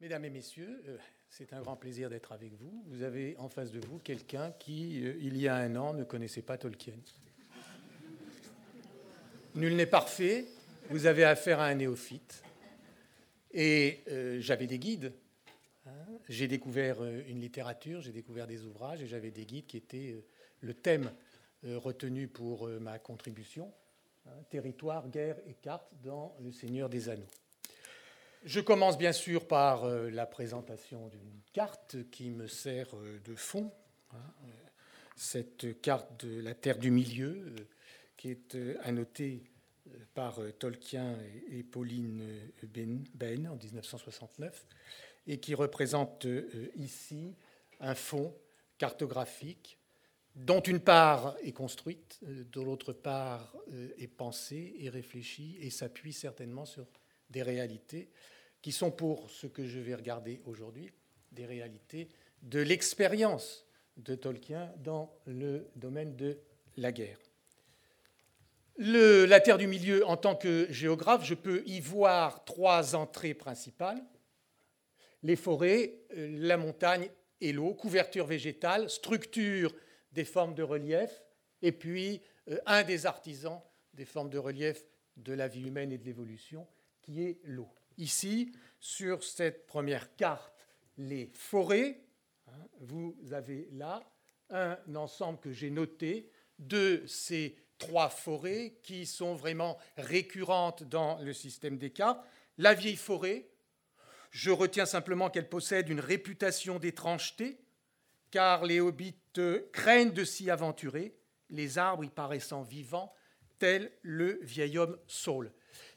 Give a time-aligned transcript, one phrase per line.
[0.00, 0.96] Mesdames et messieurs, euh,
[1.28, 2.82] c'est un grand plaisir d'être avec vous.
[2.86, 6.04] Vous avez en face de vous quelqu'un qui, euh, il y a un an, ne
[6.04, 6.94] connaissait pas Tolkien.
[9.54, 10.46] Nul n'est parfait,
[10.88, 12.42] vous avez affaire à un néophyte.
[13.52, 15.12] Et euh, j'avais des guides.
[15.84, 15.90] hein.
[16.30, 20.16] J'ai découvert une littérature, j'ai découvert des ouvrages, et j'avais des guides qui étaient
[20.62, 21.12] le thème
[21.62, 23.70] retenu pour ma contribution,
[24.24, 27.28] hein, territoire, guerre et carte dans Le Seigneur des Anneaux.
[28.44, 33.34] Je commence bien sûr par euh, la présentation d'une carte qui me sert euh, de
[33.34, 33.70] fond.
[34.14, 34.16] hein,
[35.14, 37.56] cette carte de la Terre du Milieu, euh,
[38.16, 39.44] qui est annotée
[40.14, 41.18] par Tolkien
[41.50, 42.76] et, Pauline euh,
[43.14, 44.66] Ben, en 1969,
[45.26, 46.26] et qui représente
[46.76, 47.36] ici
[47.80, 48.34] un fond
[48.78, 49.78] cartographique
[50.34, 53.54] dont une part est construite, de l'autre part
[53.98, 56.86] est pensée et réfléchie et s'appuie certainement sur
[57.30, 58.10] des réalités
[58.62, 60.90] qui sont pour ce que je vais regarder aujourd'hui,
[61.32, 62.08] des réalités
[62.42, 66.38] de l'expérience de Tolkien dans le domaine de
[66.76, 67.18] la guerre.
[68.76, 74.02] La Terre du Milieu, en tant que géographe, je peux y voir trois entrées principales.
[75.22, 77.10] Les forêts, euh, la montagne
[77.42, 79.74] et l'eau, couverture végétale, structure
[80.12, 81.22] des formes de relief,
[81.60, 83.60] et puis euh, un des artisans
[83.92, 84.86] des formes de relief
[85.16, 86.66] de la vie humaine et de l'évolution,
[87.02, 87.68] qui est l'eau.
[87.98, 90.54] Ici, sur cette première carte,
[90.96, 92.00] les forêts,
[92.48, 94.02] hein, vous avez là
[94.50, 101.32] un ensemble que j'ai noté de ces trois forêts qui sont vraiment récurrentes dans le
[101.32, 102.24] système des cartes.
[102.58, 103.48] La vieille forêt,
[104.30, 107.58] je retiens simplement qu'elle possède une réputation d'étrangeté,
[108.30, 111.16] car les hobbits euh, craignent de s'y aventurer,
[111.48, 113.12] les arbres y paraissant vivants,
[113.58, 115.52] tel le vieil homme Saul.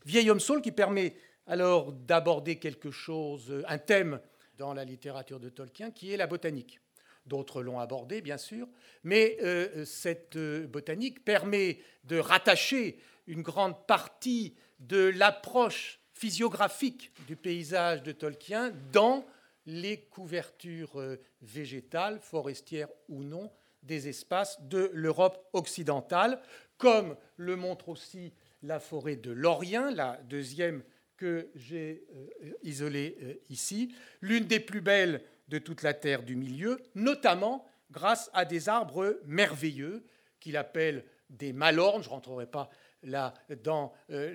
[0.06, 1.16] Vieil homme Saul qui permet
[1.48, 4.20] alors d'aborder quelque chose, euh, un thème
[4.58, 6.80] dans la littérature de Tolkien, qui est la botanique.
[7.26, 8.68] D'autres l'ont abordé, bien sûr,
[9.04, 17.36] mais euh, cette euh, botanique permet de rattacher une grande partie de l'approche physiographique du
[17.36, 19.26] paysage de Tolkien dans
[19.66, 21.02] les couvertures
[21.42, 23.50] végétales, forestières ou non,
[23.82, 26.42] des espaces de l'Europe occidentale,
[26.78, 28.34] comme le montre aussi
[28.64, 30.84] la forêt de Lorient, la deuxième
[31.18, 36.36] que j'ai euh, isolée euh, ici, l'une des plus belles de toute la terre du
[36.36, 40.06] milieu, notamment grâce à des arbres merveilleux
[40.40, 42.02] qu'il appelle des malornes.
[42.02, 42.70] Je ne rentrerai pas
[43.04, 44.34] là dans euh,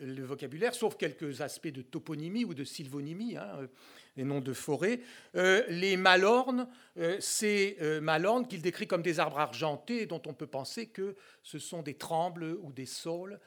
[0.00, 3.68] le, vocabulaire, sauf quelques aspects de toponymie ou de sylvonymie, hein,
[4.16, 5.00] les noms de forêts.
[5.34, 6.66] Les malornes,
[7.18, 11.82] ces malornes qu'il décrit comme des arbres argentés dont on peut penser que ce sont
[11.82, 13.38] des trembles ou des saules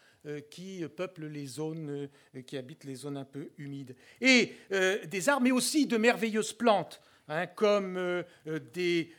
[0.49, 3.95] qui peuplent les zones, euh, qui habitent les zones un peu humides.
[4.21, 7.01] Et euh, des arbres, mais aussi de merveilleuses plantes.
[7.29, 8.59] hein, comme euh, euh,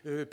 [0.04, 0.24] euh,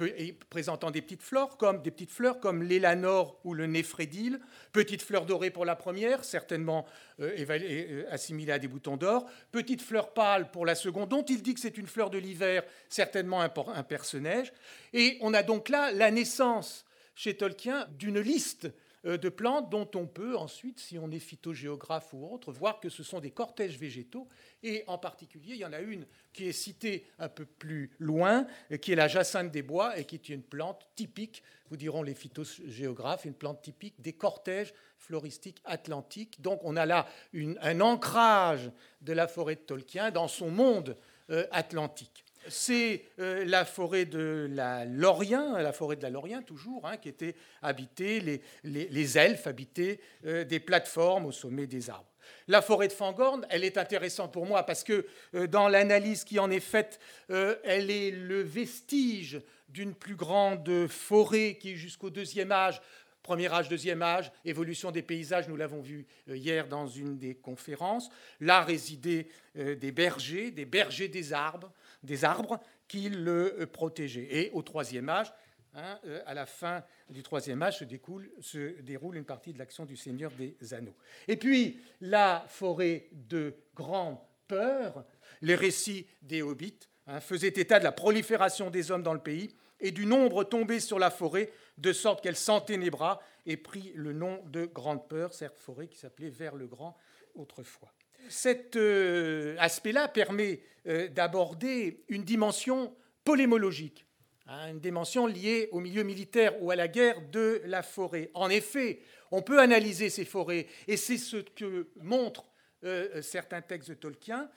[0.49, 4.39] présentant des petites fleurs, comme des petites fleurs comme l'élanor ou le néphrédile,
[4.73, 6.85] petites fleurs dorées pour la première, certainement
[7.19, 11.41] euh, euh, assimilées à des boutons d'or, petites fleurs pâles pour la seconde, dont il
[11.41, 14.51] dit que c'est une fleur de l'hiver, certainement un, un perce-neige.
[14.93, 16.83] Et on a donc là la naissance
[17.15, 18.71] chez Tolkien d'une liste euh,
[19.15, 23.03] de plantes dont on peut ensuite, si on est phytogéographe ou autre, voir que ce
[23.03, 24.27] sont des cortèges végétaux.
[24.63, 28.45] Et en particulier, il y en a une qui est citée un peu plus loin,
[28.71, 32.03] euh, qui est la jacinthe des bois, et qui est une plante typique, vous diront
[32.03, 36.41] les phytogéographes, une plante typique des cortèges floristiques atlantiques.
[36.41, 40.97] Donc on a là un ancrage de la forêt de Tolkien dans son monde
[41.29, 42.25] euh, atlantique.
[42.49, 47.09] C'est euh, la forêt de la Lorient, la forêt de la Lorient toujours, hein, qui
[47.09, 52.09] était habitée, les, elfes habitaient euh, des plateformes au sommet des arbres.
[52.47, 56.39] La forêt de Fangorn, elle est intéressante pour moi parce que euh, dans l'analyse qui
[56.39, 56.99] en est faite,
[57.29, 62.81] elle est le vestige d'une plus grande forêt qui jusqu'au deuxième âge,
[63.23, 68.09] Premier âge, deuxième âge, évolution des paysages, nous l'avons vu hier dans une des conférences.
[68.39, 71.69] Là résidaient des bergers, des bergers des arbres,
[72.03, 74.27] des arbres qui le euh, protégeaient.
[74.29, 75.33] Et au troisième âge,
[75.73, 79.95] hein, euh, à la fin du troisième âge, se, déroule une partie de l'action du
[79.95, 80.95] Seigneur des Anneaux.
[81.27, 84.17] Et puis la forêt de grande
[84.47, 85.05] peur,
[85.41, 89.55] les récits des hobbits hein, faisaient état de la prolifération des hommes dans le pays
[89.79, 94.41] et du nombre tombé sur la forêt, de sorte qu'elle s'enténébra et prit le nom
[94.47, 96.97] de Grande Peur, cette forêt qui s'appelait Vers le Grand
[97.35, 97.93] autrefois.
[98.29, 104.05] Cet euh, aspect-là permet euh, d'aborder une dimension polémologique,
[104.47, 108.31] hein, une dimension liée au milieu militaire ou à la guerre de la forêt.
[108.33, 108.99] En effet,
[109.31, 112.45] on peut analyser ces forêts, et c'est ce que montrent
[112.83, 114.49] euh, certains textes de Tolkien,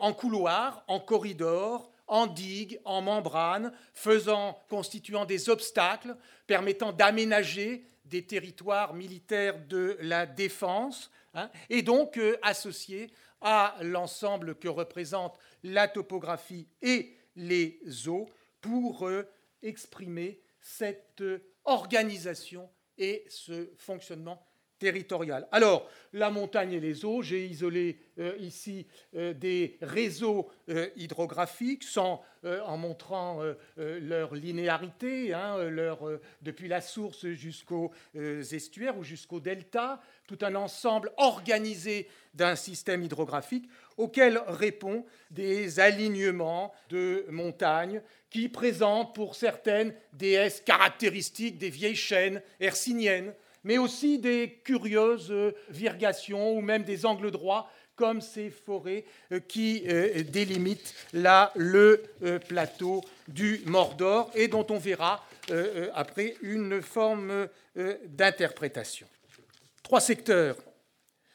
[0.00, 6.16] en couloir, en corridor, en digue, en membrane, faisant, constituant des obstacles
[6.48, 14.54] permettant d'aménager des territoires militaires de la défense, hein, et donc euh, associés à l'ensemble
[14.54, 18.28] que représente la topographie et les eaux
[18.60, 19.28] pour euh,
[19.62, 24.46] exprimer cette euh, organisation et ce fonctionnement
[24.82, 25.46] territorial.
[25.52, 28.84] Alors, la montagne et les eaux, j'ai isolé euh, ici
[29.14, 33.40] euh, des réseaux euh, hydrographiques en montrant
[33.76, 35.58] leur linéarité, hein,
[36.40, 43.68] depuis la source jusqu'aux estuaires ou jusqu'au delta, tout un ensemble organisé d'un système hydrographique
[43.96, 52.42] auquel répond des alignements de montagnes qui présentent pour certaines déesses caractéristiques des vieilles chaînes
[52.58, 55.32] hercyniennes, mais aussi des curieuses
[55.68, 62.02] virgations ou même des angles droits comme ces forêts euh, qui euh, délimitent là le
[62.22, 65.24] euh, plateau du Mordor et dont on verra
[65.92, 67.48] après une forme
[68.06, 69.08] d'interprétation.
[69.82, 70.56] Trois secteurs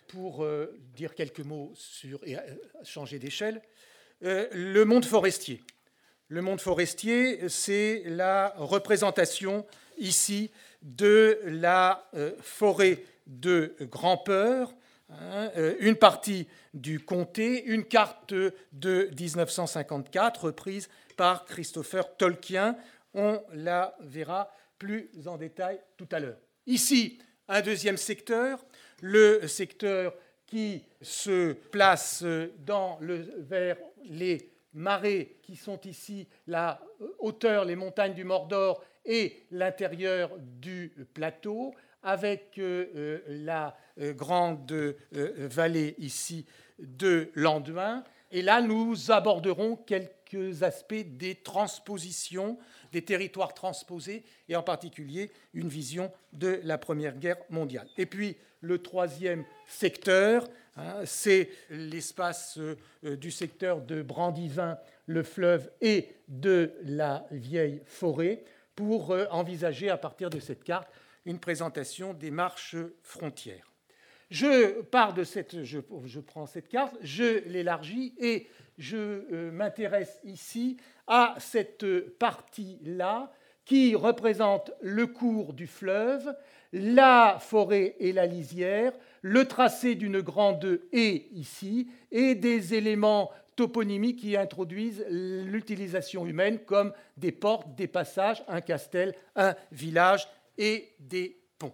[0.07, 0.47] pour
[0.95, 2.37] dire quelques mots sur et
[2.83, 3.61] changer d'échelle.
[4.21, 5.61] Le monde forestier.
[6.29, 9.65] Le monde forestier, c'est la représentation
[9.97, 10.51] ici
[10.87, 14.73] de la euh, forêt de Grand-Peur,
[15.09, 22.77] hein, euh, une partie du comté, une carte de 1954 reprise par Christopher Tolkien.
[23.13, 24.49] On la verra
[24.79, 26.37] plus en détail tout à l'heure.
[26.65, 27.19] Ici,
[27.49, 28.63] un deuxième secteur,
[29.01, 30.13] le secteur
[30.45, 32.23] qui se place
[32.59, 36.79] dans le, vers les marais qui sont ici la
[37.19, 41.73] hauteur, les montagnes du Mordor et l'intérieur du plateau,
[42.03, 46.45] avec euh, euh, la euh, grande vallée ici
[46.79, 48.03] de l'Anduin.
[48.31, 52.57] Et là, nous aborderons quelques aspects des transpositions,
[52.91, 57.87] des territoires transposés, et en particulier une vision de la Première Guerre mondiale.
[57.97, 62.59] Et puis, le troisième secteur, hein, c'est l'espace
[63.03, 68.43] du secteur de Brandivin, le fleuve, et de la vieille forêt,
[68.77, 70.87] pour euh, envisager à partir de cette carte
[71.25, 73.73] une présentation des marches frontières.
[74.29, 78.47] Je pars de cette, je, prends cette carte, je l'élargis et
[78.77, 80.77] je euh, m'intéresse ici
[81.07, 81.85] à cette
[82.19, 83.33] partie-là
[83.65, 86.33] qui représente le cours du fleuve,
[86.71, 94.19] la forêt et la lisière, le tracé d'une grande haie ici et des éléments toponymiques
[94.19, 101.41] qui introduisent l'utilisation humaine comme des portes, des passages, un castel, un village et des
[101.59, 101.73] ponts.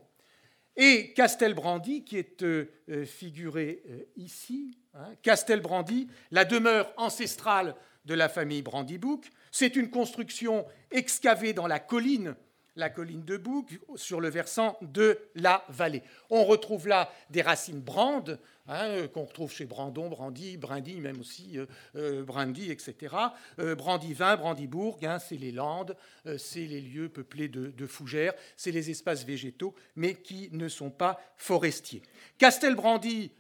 [0.78, 7.76] Et Castelbrandi, qui est euh, euh, figuré euh, ici, hein, Castelbrandi, la demeure ancestrale
[8.06, 12.36] de la famille Brandybook, c'est une construction excavée dans la colline
[12.76, 16.02] la colline de Bouc, sur le versant de la vallée.
[16.30, 21.20] On retrouve là des racines brandes, hein, euh, qu'on retrouve chez Brandon, Brandy, Brindy, même
[21.20, 21.66] aussi euh,
[21.96, 23.16] euh, Brandy, etc.
[23.58, 25.96] Brandivin, Brandybourg, hein, c'est les landes,
[26.38, 31.20] c'est les lieux peuplés de, fougères, c'est les espaces végétaux, mais qui ne sont pas
[31.38, 32.02] forestiers.
[32.38, 33.32] Castelbrandy,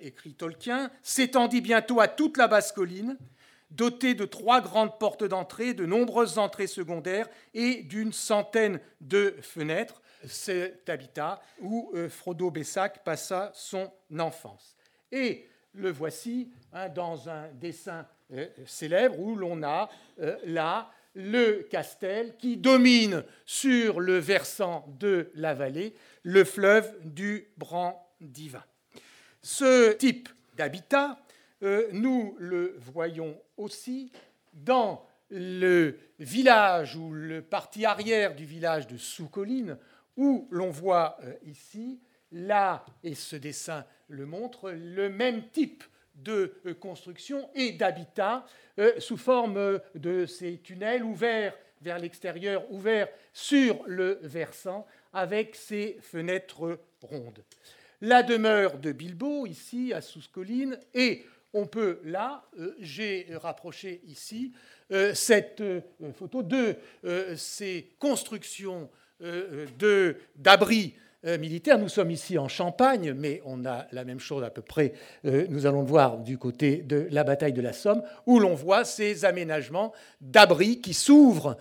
[0.00, 3.18] écrit Tolkien, s'étendit bientôt à toute la basse colline,
[3.70, 10.00] doté de trois grandes portes d'entrée, de nombreuses entrées secondaires et d'une centaine de fenêtres.
[10.26, 14.76] Cet habitat où euh, Frodo Bessac passa son enfance.
[15.12, 19.88] Et le voici hein, dans un dessin euh, célèbre où l'on a
[20.20, 27.48] euh, là le castel qui domine sur le versant de la vallée le fleuve du
[27.56, 28.64] Brandivin.
[29.42, 31.18] Ce type d'habitat
[31.60, 34.12] nous le voyons aussi
[34.52, 39.78] dans le village ou le parti arrière du village de Sous-Colline,
[40.16, 42.00] où l'on voit euh, ici,
[42.32, 45.84] là, et ce dessin le montre, le même type
[46.14, 48.46] de euh, construction et d'habitat
[48.98, 56.78] sous forme de ces tunnels ouverts vers l'extérieur, ouverts sur le versant, avec ces fenêtres
[57.00, 57.42] rondes.
[58.02, 61.24] La demeure de Bilbo, ici, à Sous-Colline, est
[61.56, 64.52] on peut là, euh, j'ai rapproché ici
[64.92, 65.80] euh, cette euh,
[66.14, 66.76] photo de
[67.36, 68.88] ces constructions
[70.36, 70.94] d'abris
[71.24, 71.78] militaires.
[71.78, 74.92] Nous sommes ici en Champagne, mais on a la même chose à peu près,
[75.24, 78.84] nous allons le voir du côté de la bataille de la Somme, où l'on voit
[78.84, 81.56] ces aménagements d'abris qui s'ouvrent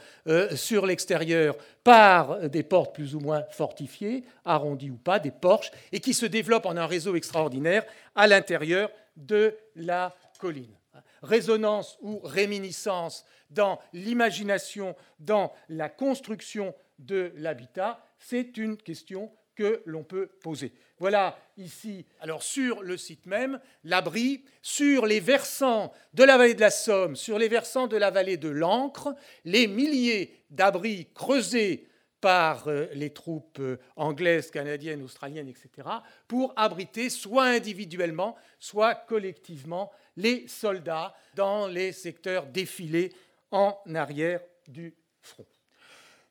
[0.54, 6.02] sur l'extérieur par des portes plus ou moins fortifiées, arrondies ou pas, des porches, et
[6.02, 7.86] qui se développent en un réseau extraordinaire
[8.16, 10.78] à l'intérieur de la colline.
[11.22, 20.04] résonance ou réminiscence dans l'imagination, dans la construction de l'habitat, c'est une question que l'on
[20.04, 20.74] peut poser.
[20.98, 26.62] Voilà ici, alors sur le site même, l'abri, sur les versants de la vallée de
[26.62, 31.88] la Somme, sur les versants de la vallée de l'Ancre, les milliers d'abris creusés
[32.22, 35.88] par euh, les troupes euh, anglaises, canadiennes, australiennes, etc.,
[36.28, 43.12] pour abriter soit individuellement, soit collectivement les soldats dans les secteurs défilés
[43.52, 45.46] en arrière du front.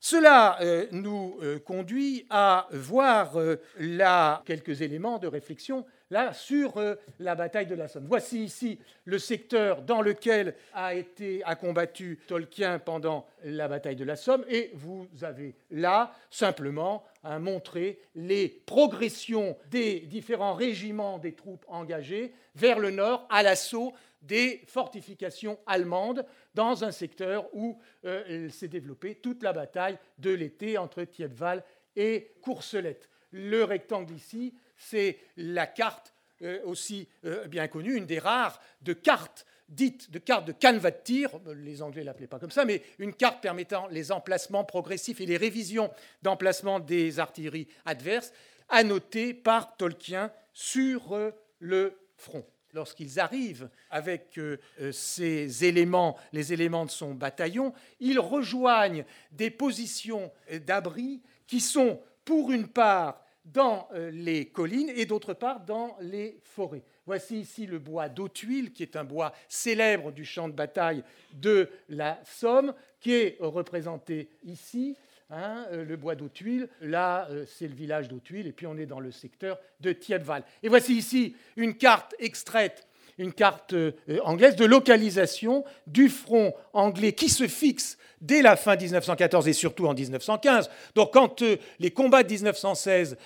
[0.01, 3.37] Cela euh, nous conduit à voir
[3.79, 6.75] là quelques éléments de réflexion là, sur
[7.19, 8.07] la bataille de la Somme.
[8.07, 14.05] Voici ici le secteur dans lequel a été a combattu Tolkien pendant la bataille de
[14.05, 21.33] la Somme, et vous avez là simplement à montrer les progressions des différents régiments des
[21.33, 23.93] troupes engagées vers le nord à l'assaut
[24.23, 30.79] des fortifications allemandes dans un secteur où euh, s'est développée toute la bataille de l'été
[30.79, 31.63] entre Thiepval
[31.97, 33.09] et Courcelette.
[33.33, 38.93] Le rectangle ici, c'est la carte euh, aussi euh, bien connue, une des rares de
[38.93, 42.83] cartes dites de cartes de canevas de tir, les Anglais l'appelaient pas comme ça, mais
[42.99, 45.91] une carte permettant les emplacements progressifs et les révisions
[46.23, 48.33] d'emplacement des artilleries adverses,
[48.69, 52.45] annotées par Tolkien sur le front.
[52.73, 59.51] Lorsqu'ils arrivent avec euh, euh, ces éléments, les éléments de son bataillon, ils rejoignent des
[59.51, 60.33] positions
[60.67, 66.39] d'abri qui sont, pour une part, dans euh, les collines et d'autre part dans les
[66.43, 66.83] forêts.
[67.07, 71.69] Voici ici le bois d'Autuile, qui est un bois célèbre du champ de bataille de
[71.89, 74.97] la Somme, qui est représenté ici.
[75.31, 76.69] Hein, euh, le bois d'Autuile.
[76.81, 80.45] Là, euh, c'est le village d'Autuile, et puis on est dans le secteur de Thiepval.
[80.63, 82.87] Et voici ici une carte extraite,
[83.19, 83.93] une carte euh,
[84.25, 89.87] anglaise de localisation du front anglais qui se fixe dès la fin 1914 et surtout
[89.87, 90.71] en 1915.
[90.95, 91.43] Donc quand
[91.79, 93.19] les combats de 1916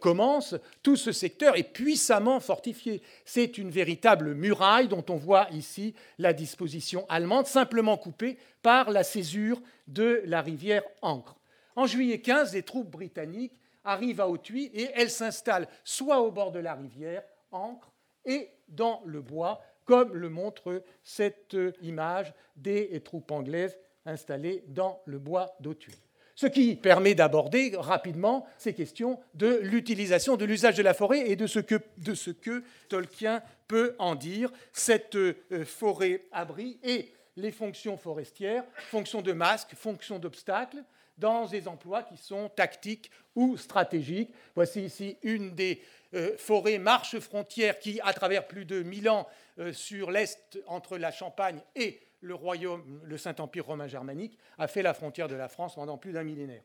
[0.00, 3.02] commencent, tout ce secteur est puissamment fortifié.
[3.26, 9.04] C'est une véritable muraille dont on voit ici la disposition allemande, simplement coupée par la
[9.04, 11.36] césure de la rivière Ancre.
[11.76, 16.50] En juillet 15, les troupes britanniques arrivent à Autuy et elles s'installent soit au bord
[16.50, 17.22] de la rivière,
[17.52, 17.92] Ancre,
[18.26, 25.18] et dans le bois, comme le montre cette image des troupes anglaises installées dans le
[25.18, 25.94] bois d'Autuy.
[26.36, 31.34] Ce qui permet d'aborder rapidement ces questions de l'utilisation, de l'usage de la forêt et
[31.34, 34.52] de ce, que, de ce que Tolkien peut en dire.
[34.74, 40.84] Cette euh, forêt-abri et les fonctions forestières, fonctions de masque, fonctions d'obstacle,
[41.18, 44.32] dans des emplois qui sont tactiques ou stratégiques.
[44.54, 45.82] Voici ici une des
[46.14, 49.26] euh, forêts marches frontières qui, à travers plus de 1000 ans
[49.58, 54.82] euh, sur l'Est, entre la Champagne et le royaume, le Saint-Empire romain germanique, a fait
[54.82, 56.62] la frontière de la France pendant plus d'un millénaire.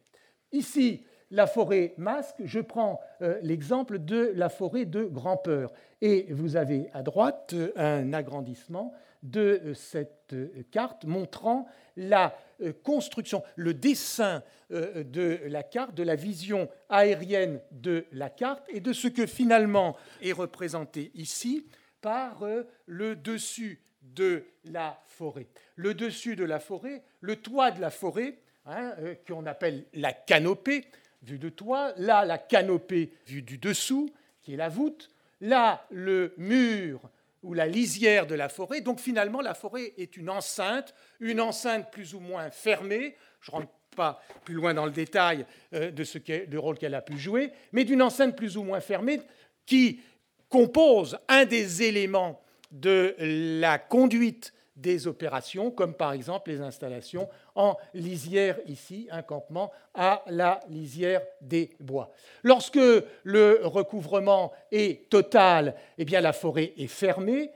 [0.52, 5.72] Ici, la forêt masque, je prends euh, l'exemple de la forêt de Grand-Peur.
[6.02, 8.94] Et vous avez à droite un agrandissement
[9.24, 10.36] de cette
[10.72, 17.60] carte montrant la euh, construction, le dessin euh, de la carte, de la vision aérienne
[17.72, 21.68] de la carte et de ce que finalement est représenté ici
[22.02, 25.48] par euh, le dessus de la forêt.
[25.76, 28.94] Le dessus de la forêt, le toit de la forêt, hein,
[29.28, 30.86] qu'on appelle la canopée,
[31.24, 34.10] vue de toit, là la canopée vue du dessous,
[34.42, 37.10] qui est la voûte, là le mur
[37.44, 38.82] ou la lisière de la forêt.
[38.82, 43.16] Donc finalement, la forêt est une enceinte, une enceinte plus ou moins fermée.
[43.42, 46.96] Je ne rentre pas plus loin dans le détail euh, de ce le rôle qu'elle
[46.96, 49.22] a pu jouer, mais d'une enceinte plus ou moins fermée
[49.66, 50.02] qui
[50.50, 57.78] compose un des éléments de la conduite des opérations, comme par exemple les installations en
[57.94, 62.12] lisière ici, un campement à la lisière des bois.
[62.44, 62.80] Lorsque
[63.24, 67.52] le recouvrement est total, eh bien la forêt est fermée,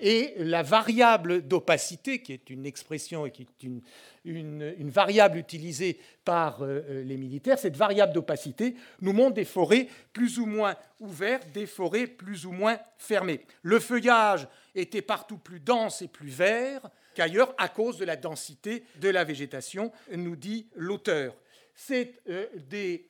[0.00, 3.80] et la variable d'opacité, qui est une expression et qui est une,
[4.24, 9.88] une, variable utilisée par euh, euh, les militaires, cette variable d'opacité nous montre des forêts
[10.12, 13.40] plus ou moins ouvertes, des forêts plus ou moins fermées.
[13.62, 18.84] Le feuillage était partout plus dense et plus vert qu'ailleurs à cause de la densité
[19.00, 21.34] de la végétation, nous dit l'auteur.
[21.74, 22.46] C'est euh,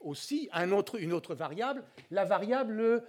[0.00, 3.02] aussi un autre, une autre variable, la variable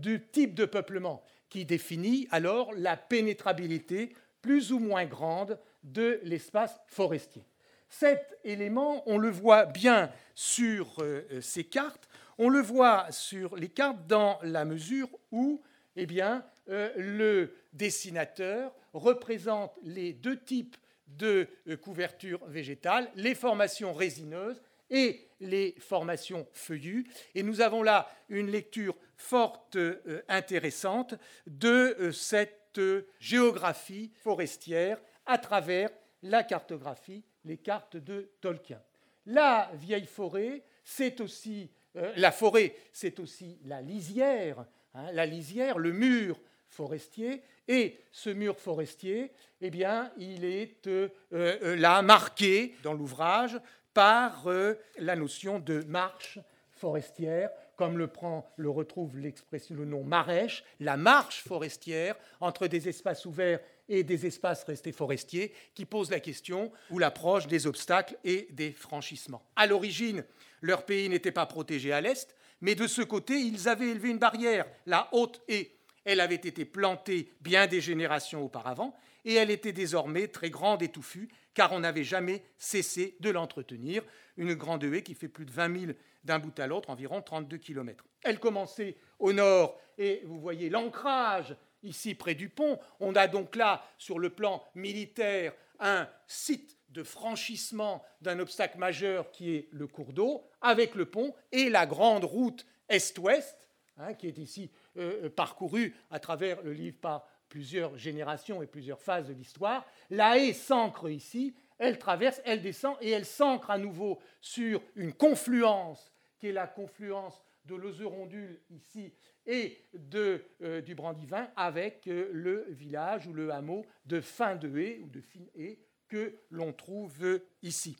[0.00, 6.80] du type de peuplement, qui définit alors la pénétrabilité plus ou moins grande de l'espace
[6.86, 7.44] forestier.
[7.88, 13.68] Cet élément, on le voit bien sur euh, ces cartes, on le voit sur les
[13.68, 15.62] cartes dans la mesure où
[15.96, 20.76] eh bien, euh, le dessinateur représente les deux types
[21.06, 27.06] de euh, couverture végétale, les formations résineuses et les formations feuillues.
[27.34, 31.14] Et nous avons là une lecture forte, euh, intéressante
[31.46, 32.80] de cette
[33.18, 35.90] géographie forestière à travers
[36.22, 38.82] la cartographie, les cartes de Tolkien.
[39.26, 41.70] La vieille forêt, c'est aussi
[42.16, 46.38] la forêt, c'est aussi la lisière, hein, la lisière, le mur
[46.68, 47.42] forestier.
[47.68, 53.58] Et ce mur forestier, eh bien, il est euh, euh, là marqué dans l'ouvrage
[53.96, 56.38] par euh, la notion de marche
[56.70, 62.90] forestière, comme le, prend, le retrouve l'expression, le nom marèche, la marche forestière entre des
[62.90, 68.18] espaces ouverts et des espaces restés forestiers, qui pose la question ou l'approche des obstacles
[68.22, 69.42] et des franchissements.
[69.56, 70.24] À l'origine,
[70.60, 74.18] leur pays n'était pas protégé à l'est, mais de ce côté, ils avaient élevé une
[74.18, 75.70] barrière, la haute haie,
[76.04, 78.94] elle avait été plantée bien des générations auparavant,
[79.26, 84.02] et elle était désormais très grande et touffue, car on n'avait jamais cessé de l'entretenir.
[84.36, 85.92] Une grande haie qui fait plus de 20 000
[86.24, 88.04] d'un bout à l'autre, environ 32 km.
[88.22, 92.78] Elle commençait au nord, et vous voyez l'ancrage ici près du pont.
[93.00, 99.30] On a donc là, sur le plan militaire, un site de franchissement d'un obstacle majeur
[99.30, 103.56] qui est le cours d'eau, avec le pont et la grande route est-ouest,
[103.98, 109.00] hein, qui est ici euh, parcouru à travers le livre par plusieurs générations et plusieurs
[109.00, 109.86] phases de l'histoire.
[110.10, 115.14] La haie s'ancre ici, elle traverse, elle descend et elle s'ancre à nouveau sur une
[115.14, 119.10] confluence qui est la confluence de l'Oserondule ici
[119.46, 124.78] et de, euh, du Brandivin avec euh, le village ou le hameau de Fin de
[124.78, 127.96] Haie ou de Fin Haie que l'on trouve ici.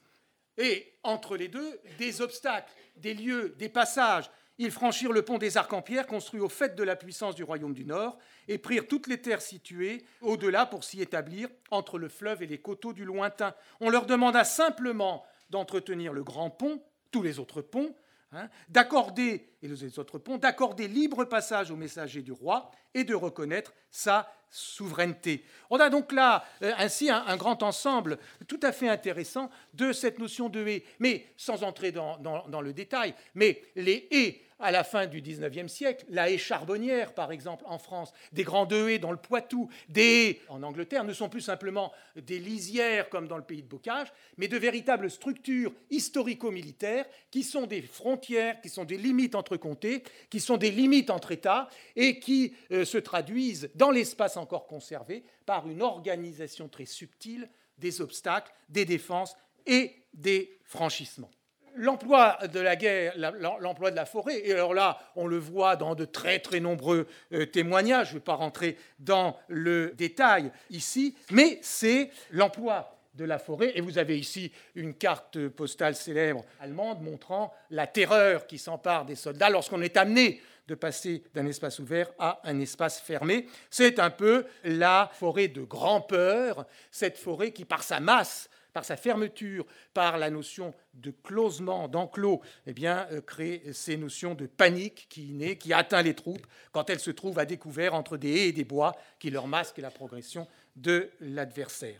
[0.59, 5.57] Et entre les deux, des obstacles, des lieux, des passages ils franchirent le pont des
[5.57, 8.87] Arcs en pierre construit au fait de la puissance du royaume du Nord et prirent
[8.87, 13.05] toutes les terres situées au-delà pour s'y établir entre le fleuve et les coteaux du
[13.05, 13.53] lointain.
[13.79, 17.95] On leur demanda simplement d'entretenir le grand pont, tous les autres ponts,
[18.33, 23.15] Hein, d'accorder, et les autres ponts, d'accorder libre passage aux messagers du roi et de
[23.15, 25.45] reconnaître sa souveraineté.
[25.69, 28.17] On a donc là euh, ainsi un, grand ensemble
[28.49, 32.73] tout à fait intéressant de cette notion de haie, mais sans entrer dans, dans le
[32.73, 37.63] détail, mais les haies à la fin du XIXe siècle, la haie charbonnière, par exemple,
[37.67, 41.41] en France, des grandes haies dans le Poitou, des haies en Angleterre, ne sont plus
[41.41, 47.43] simplement des lisières comme dans le pays de Bocage, mais de véritables structures historico-militaires qui
[47.43, 51.69] sont des frontières, qui sont des limites entre comtés, qui sont des limites entre États
[51.95, 58.01] et qui euh, se traduisent dans l'espace encore conservé par une organisation très subtile des
[58.01, 61.31] obstacles, des défenses et des franchissements
[61.77, 63.13] l'emploi de la guerre,
[63.59, 67.07] l'emploi de la forêt, et alors là, on le voit dans de très très nombreux
[67.33, 73.25] euh, témoignages, je ne vais pas rentrer dans le détail ici, mais c'est l'emploi de
[73.25, 73.71] la forêt.
[73.75, 79.15] Et vous avez ici une carte postale célèbre allemande montrant la terreur qui s'empare des
[79.15, 83.47] soldats lorsqu'on est amené de passer d'un espace ouvert à un espace fermé.
[83.69, 88.95] C'est un peu la forêt de grand-peur, cette forêt qui, par sa masse, par sa
[88.95, 95.07] fermeture, par la notion de closement, d'enclos, eh bien, euh, crée ces notions de panique
[95.09, 98.49] qui naît, qui atteint les troupes quand elles se trouvent à découvert entre des haies
[98.49, 101.99] et des bois qui leur masquent la progression de l'adversaire.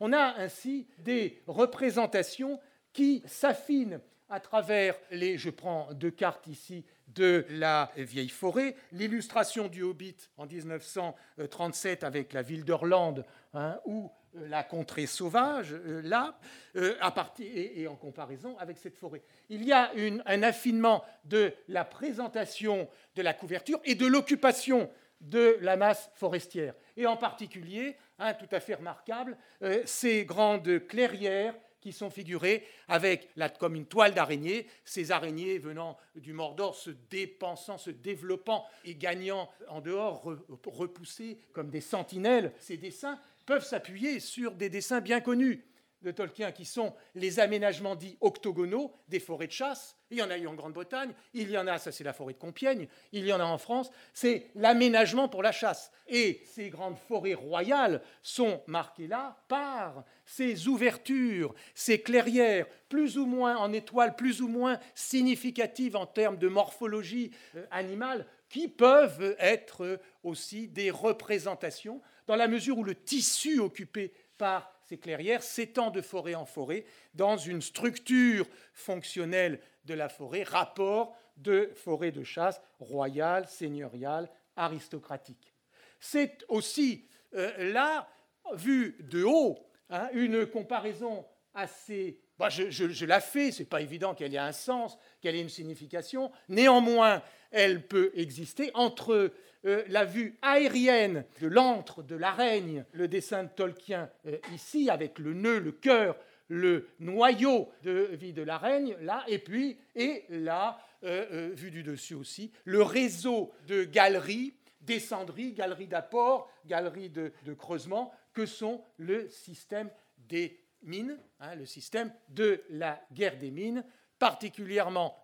[0.00, 2.60] On a ainsi des représentations
[2.92, 9.68] qui s'affinent à travers les, je prends deux cartes ici, de la vieille forêt, l'illustration
[9.68, 14.02] du Hobbit en 1937 avec la ville d'Orlande, hein, euh,
[14.34, 16.38] la contrée sauvage, euh, là,
[16.76, 19.22] euh, à partir, et, en comparaison avec cette forêt.
[19.48, 19.92] Il y a
[20.26, 26.74] un affinement de la présentation de la couverture et de l'occupation de la masse forestière.
[26.96, 27.96] Et en particulier,
[28.38, 29.36] tout à fait remarquable,
[29.84, 36.32] ces grandes clairières qui sont figurées avec comme une toile d'araignée, ces araignées venant du
[36.32, 40.22] Mordor se dépensant, se développant et gagnant en dehors,
[40.66, 42.52] repoussées comme des sentinelles.
[42.58, 45.64] Ces dessins peuvent s'appuyer sur des dessins bien connus
[46.02, 49.96] de Tolkien, qui sont les aménagements dits octogonaux des forêts de chasse.
[50.10, 52.34] Il y en a eu en Grande-Bretagne, il y en a, ça c'est la forêt
[52.34, 55.90] de Compiègne, il y en a en France, c'est l'aménagement pour la chasse.
[56.08, 63.24] Et ces grandes forêts royales sont marquées là par ces ouvertures, ces clairières, plus ou
[63.24, 69.36] moins en étoiles, plus ou moins significatives en termes de morphologie euh, animale, qui peuvent
[69.38, 75.90] être aussi des représentations dans la mesure où le tissu occupé par ces clairières s'étend
[75.90, 82.22] de forêt en forêt dans une structure fonctionnelle de la forêt, rapport de forêt de
[82.22, 85.54] chasse royale, seigneuriale, aristocratique.
[86.00, 88.08] C'est aussi là,
[88.52, 89.58] vu de haut,
[89.90, 94.52] hein, une comparaison assez bah, je, la fais, ce n'est pas évident qu'elle ait un
[94.52, 96.30] sens, qu'elle ait une signification.
[96.48, 99.32] Néanmoins, elle peut exister entre
[99.64, 105.18] euh, la vue aérienne de l'antre, de l'araigne, le dessin de Tolkien euh, ici, avec
[105.18, 106.16] le nœud, le cœur,
[106.48, 112.14] le noyau de vie de l'araigne, là, et puis, et là, euh, vue du dessus
[112.14, 119.90] aussi, le réseau de galeries, descendries, galeries d'apport, galeries de, creusement, que sont le système
[120.16, 123.84] des mines, hein, le système de la guerre des mines,
[124.18, 125.16] particulièrement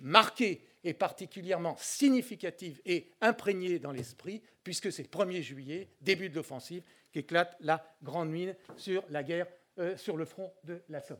[0.00, 6.36] marqué et particulièrement significative et imprégnée dans l'esprit, puisque c'est le 1er juillet, début de
[6.36, 9.48] l'offensive, qu'éclate la grande mine sur la guerre
[9.80, 11.18] euh, sur le front de la Somme.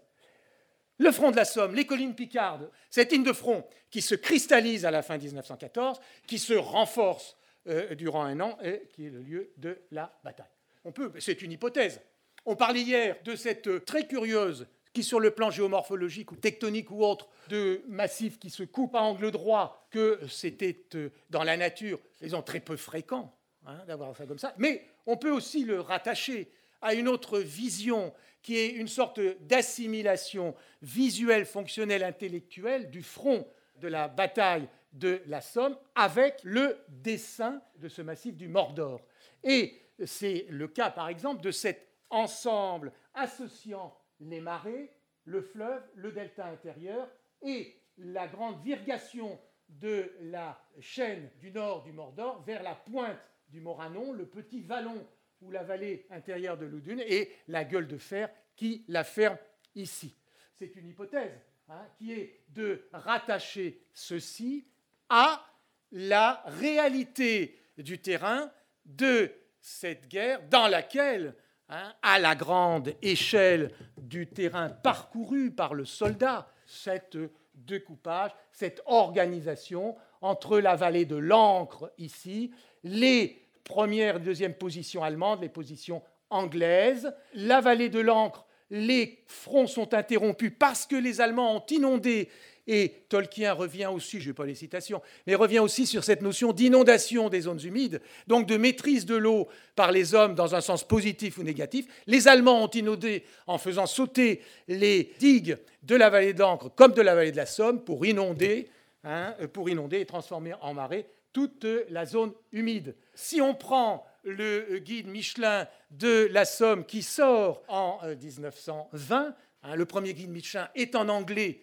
[0.98, 4.86] Le front de la Somme, les collines Picardes, cette ligne de front qui se cristallise
[4.86, 9.20] à la fin 1914, qui se renforce euh, durant un an et qui est le
[9.20, 10.46] lieu de la bataille.
[10.84, 12.00] On peut, c'est une hypothèse,
[12.44, 14.68] on parlait hier de cette très curieuse,
[15.02, 19.30] sur le plan géomorphologique ou tectonique ou autre, de massifs qui se coupent à angle
[19.30, 23.34] droit, que c'était euh, dans la nature, ils ont très peu fréquent
[23.66, 24.54] hein, d'avoir ça comme ça.
[24.58, 26.50] Mais on peut aussi le rattacher
[26.82, 33.46] à une autre vision qui est une sorte d'assimilation visuelle, fonctionnelle, intellectuelle du front
[33.80, 39.00] de la bataille de la Somme avec le dessin de ce massif du Mordor.
[39.42, 44.92] Et c'est le cas, par exemple, de cette ensemble associant les marées,
[45.24, 47.08] le fleuve, le delta intérieur
[47.42, 53.60] et la grande virgation de la chaîne du nord du Mordor vers la pointe du
[53.60, 55.06] Moranon, le petit vallon
[55.40, 59.38] ou la vallée intérieure de l'Oudun et la gueule de fer qui la ferme
[59.74, 60.14] ici.
[60.58, 64.66] C'est une hypothèse hein, qui est de rattacher ceci
[65.08, 65.44] à
[65.92, 68.50] la réalité du terrain
[68.84, 71.34] de cette guerre dans laquelle
[71.68, 77.18] Hein, à la grande échelle du terrain parcouru par le soldat, cette
[77.54, 82.52] découpage, cette organisation entre la vallée de l'Ancre ici,
[82.84, 89.66] les premières et deuxièmes positions allemandes, les positions anglaises, la vallée de l'Ancre, les fronts
[89.66, 92.28] sont interrompus parce que les Allemands ont inondé
[92.66, 96.52] et Tolkien revient aussi, je n'ai pas les citations, mais revient aussi sur cette notion
[96.52, 100.82] d'inondation des zones humides, donc de maîtrise de l'eau par les hommes dans un sens
[100.84, 101.86] positif ou négatif.
[102.06, 107.02] Les Allemands ont inondé en faisant sauter les digues de la vallée d'Ancre comme de
[107.02, 108.68] la vallée de la Somme pour inonder,
[109.04, 112.96] hein, pour inonder et transformer en marée toute la zone humide.
[113.14, 119.30] Si on prend le guide Michelin de la Somme qui sort en 1920, euh,
[119.62, 121.60] hein, le premier guide Michelin est en anglais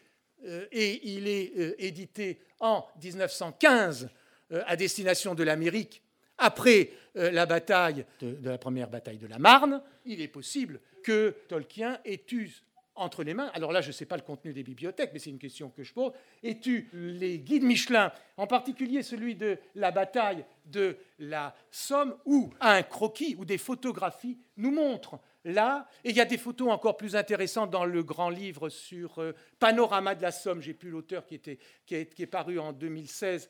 [0.72, 4.10] et il est euh, édité en 1915
[4.52, 6.02] euh, à destination de l'Amérique
[6.40, 12.00] après la bataille de, la première bataille de la Marne, il est possible que Tolkien
[12.06, 12.50] ait eu
[12.96, 15.30] entre les mains, alors là je ne sais pas le contenu des bibliothèques, mais c'est
[15.30, 16.12] une question que je pose,
[16.44, 22.52] ait eu les guides Michelin, en particulier celui de la bataille de la Somme, où
[22.60, 25.88] un croquis ou des photographies nous montrent là.
[26.04, 29.34] Et il y a des photos encore plus intéressantes dans le grand livre sur euh,
[29.60, 30.62] Panorama de la Somme.
[30.62, 33.50] J'ai plus l'auteur qui, qui, est paru en 2016.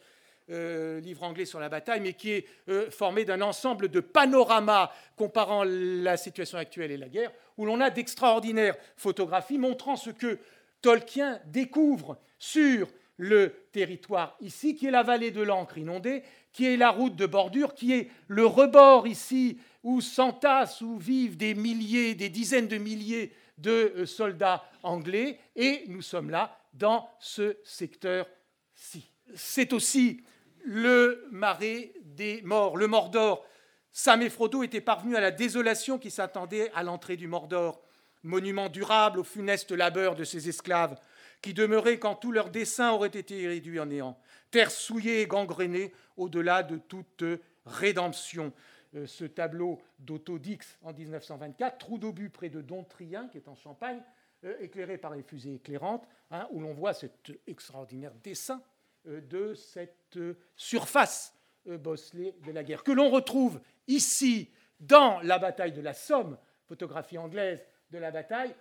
[0.50, 4.92] Euh, livre anglais sur la bataille, mais qui est euh, formé d'un ensemble de panoramas
[5.16, 10.40] comparant la situation actuelle et la guerre, où l'on a d'extraordinaires photographies montrant ce que
[10.82, 16.76] Tolkien découvre sur le territoire ici, qui est la vallée de l'encre inondée, qui est
[16.76, 22.16] la route de bordure, qui est le rebord ici où s'entassent, où vivent des milliers,
[22.16, 29.10] des dizaines de milliers de euh, soldats anglais, et nous sommes là dans ce secteur-ci.
[29.36, 30.24] C'est aussi
[30.66, 33.46] le marais des morts, le Mordor.
[33.92, 37.82] Sam et Frodo étaient parvenus à la désolation qui s'attendait à l'entrée du Mordor,
[38.24, 40.98] monument durable au funeste labeur de ces esclaves,
[41.42, 44.18] qui demeuraient quand tous leurs desseins auraient été réduits en néant,
[44.50, 47.24] terre souillée et gangrénée au-delà de toute
[47.66, 48.54] rédemption.
[48.96, 54.02] Euh, ce tableau d'Autodix en 1924, trou d'obus près de Dontrien, qui est en Champagne,
[54.44, 58.62] euh, éclairé par les fusées éclairantes, hein, où l'on voit cet extraordinaire dessin
[59.08, 60.20] euh, de cette
[60.56, 64.52] surface bosselée de la guerre, que l'on retrouve ici
[64.82, 68.54] dans la bataille de la Somme, photographie anglaise de la bataille,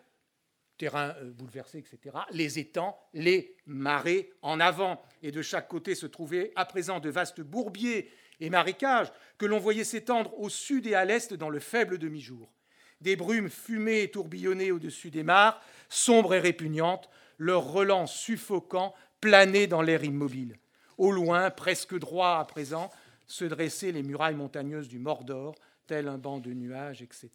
[0.79, 5.03] terrain bouleversé, etc., les étangs, les marées en avant.
[5.21, 8.09] Et de chaque côté se trouvaient à présent de vastes bourbiers
[8.43, 12.53] et marécages que l'on voyait s'étendre au sud et à l'est dans le faible demi-jour.
[13.01, 19.69] Des brumes fumées et tourbillonnées au-dessus des mares, sombres et répugnantes, leurs relents suffocants planaient
[19.69, 20.59] dans l'air immobile.
[20.99, 22.91] Au loin, presque droit à présent,
[23.29, 25.55] se dressaient les murailles montagneuses du Mordor,
[25.87, 27.31] tel un banc de nuages, etc.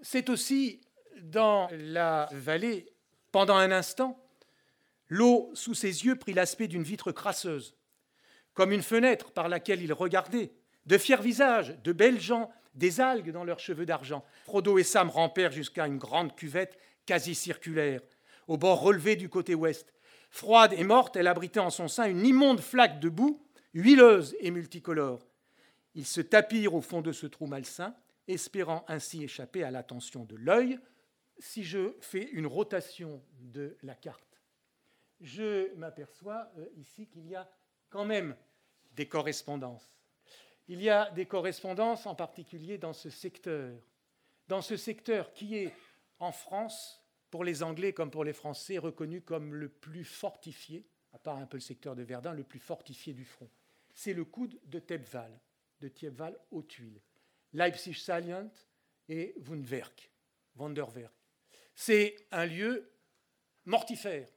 [0.00, 0.80] C'est aussi
[1.20, 2.86] dans la vallée,
[3.32, 4.18] pendant un instant,
[5.08, 7.76] l'eau sous ses yeux prit l'aspect d'une vitre crasseuse,
[8.56, 10.50] comme une fenêtre par laquelle il regardait,
[10.86, 14.24] de fiers visages, de belles gens, des algues dans leurs cheveux d'argent.
[14.44, 18.00] Frodo et Sam rampèrent jusqu'à une grande cuvette quasi circulaire,
[18.48, 19.92] au bord relevé du côté ouest.
[20.30, 24.50] Froide et morte, elle abritait en son sein une immonde flaque de boue, huileuse et
[24.50, 25.26] multicolore.
[25.94, 27.94] Ils se tapirent au fond de ce trou malsain,
[28.26, 30.78] espérant ainsi échapper à l'attention de l'œil.
[31.38, 34.40] Si je fais une rotation de la carte,
[35.20, 37.48] je m'aperçois euh, ici qu'il y a
[37.88, 38.36] quand même
[38.92, 39.96] des correspondances.
[40.68, 43.78] Il y a des correspondances en particulier dans ce secteur,
[44.48, 45.72] dans ce secteur qui est
[46.18, 51.18] en France, pour les Anglais comme pour les Français, reconnu comme le plus fortifié, à
[51.18, 53.50] part un peu le secteur de Verdun, le plus fortifié du front.
[53.94, 55.38] C'est le coude de Thiepval,
[55.80, 57.00] de Thiepval aux tuiles.
[57.52, 58.50] Leipzig Salient
[59.08, 60.10] et Wundwerk,
[60.56, 61.12] Wunderwerk.
[61.74, 62.90] C'est un lieu
[63.64, 64.28] mortifère,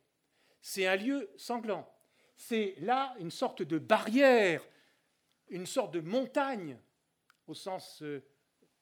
[0.62, 1.90] c'est un lieu sanglant,
[2.39, 4.65] c'est là une sorte de barrière,
[5.49, 6.80] une sorte de montagne,
[7.47, 8.23] au sens euh,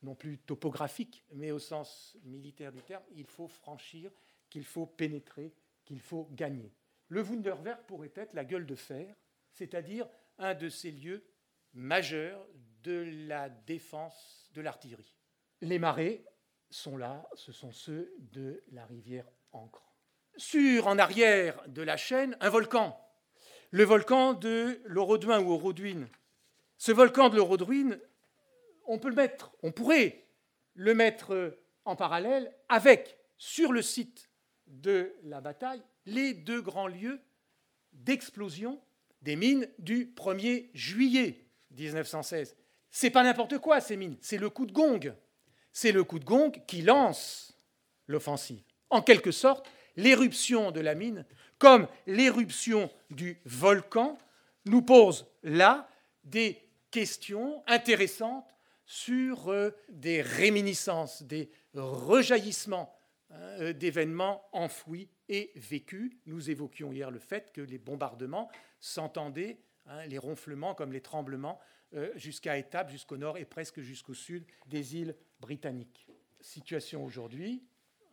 [0.03, 4.11] non plus topographique, mais au sens militaire du terme, il faut franchir,
[4.49, 6.71] qu'il faut pénétrer, qu'il faut gagner.
[7.09, 9.15] Le Wunderwerk pourrait être la gueule de fer,
[9.51, 11.25] c'est-à-dire un de ces lieux
[11.73, 12.45] majeurs
[12.83, 15.15] de la défense de l'artillerie.
[15.61, 16.23] Les marais
[16.69, 19.95] sont là, ce sont ceux de la rivière Ancre.
[20.35, 23.03] Sur, en arrière de la chaîne, un volcan,
[23.71, 26.07] le volcan de l'Orodouin ou Oroduin.
[26.77, 27.97] Ce volcan de l'Orodouin
[28.87, 30.25] on peut le mettre, on pourrait
[30.73, 34.29] le mettre en parallèle avec, sur le site
[34.65, 37.19] de la bataille, les deux grands lieux
[37.93, 38.81] d'explosion
[39.21, 42.55] des mines du 1er juillet 1916.
[42.89, 45.13] C'est pas n'importe quoi ces mines, c'est le coup de gong.
[45.73, 47.55] C'est le coup de gong qui lance
[48.07, 48.63] l'offensive.
[48.89, 51.25] En quelque sorte, l'éruption de la mine,
[51.59, 54.17] comme l'éruption du volcan,
[54.65, 55.89] nous pose là
[56.23, 58.53] des questions intéressantes
[58.85, 62.97] sur euh, des réminiscences, des rejaillissements
[63.29, 66.13] hein, euh, d'événements enfouis et vécus.
[66.25, 71.59] Nous évoquions hier le fait que les bombardements s'entendaient, hein, les ronflements comme les tremblements,
[71.93, 76.07] euh, jusqu'à étapes, jusqu'au nord et presque jusqu'au sud des îles britanniques.
[76.39, 77.63] Situation aujourd'hui,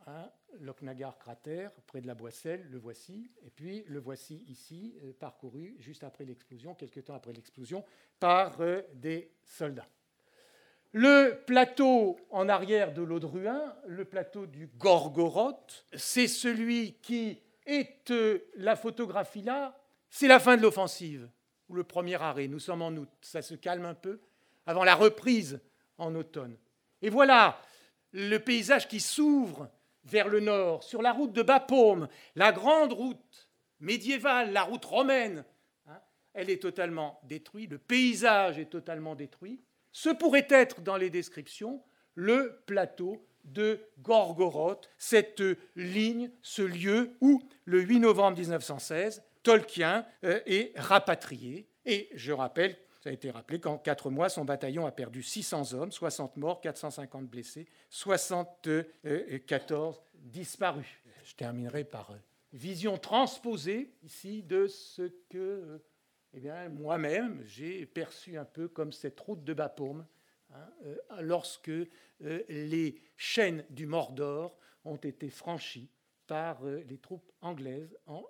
[0.07, 5.77] hein, Lochnagar cratère, près de la Boisselle, le voici, et puis le voici ici, parcouru
[5.79, 7.85] juste après l'explosion, quelques temps après l'explosion,
[8.21, 8.59] par
[8.95, 9.89] des soldats.
[10.97, 18.39] Le plateau en arrière de l'Audruin, le plateau du Gorgoroth, c'est celui qui est euh,
[18.55, 19.77] la photographie là,
[20.09, 21.29] c'est la fin de l'offensive,
[21.69, 22.47] ou le premier arrêt.
[22.47, 24.21] Nous sommes en août, ça se calme un peu,
[24.67, 25.61] avant la reprise
[25.99, 26.57] en automne.
[27.03, 27.61] Et voilà
[28.13, 29.69] le paysage qui s'ouvre
[30.05, 33.49] vers le nord, sur la route de Bapaume, la grande route
[33.81, 35.45] médiévale, la route romaine.
[35.87, 36.01] Hein,
[36.35, 39.63] elle est totalement détruite, le paysage est totalement détruit.
[39.93, 41.83] Ce pourrait être dans les descriptions
[42.15, 45.43] le plateau de Gorgoroth, cette
[45.77, 51.69] ligne, ce lieu où, le 8 novembre 1916, Tolkien euh, est rapatrié.
[51.85, 55.75] Et je rappelle, ça a été rappelé qu'en quatre mois, son bataillon a perdu 600
[55.75, 60.87] hommes, 60 morts, 450 blessés, 74 disparus.
[61.23, 62.17] Je terminerai par euh,
[62.55, 65.85] vision transposée ici de ce que euh,
[66.33, 70.07] eh bien, moi-même, j'ai perçu un peu comme cette route de Bapaume,
[70.55, 71.73] hein, euh, lorsque
[72.21, 75.91] les chaînes du Mordor ont été franchies
[76.27, 78.25] par les troupes anglaises en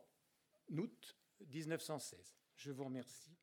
[0.76, 1.16] août
[1.48, 2.34] 1916.
[2.56, 3.33] Je vous remercie.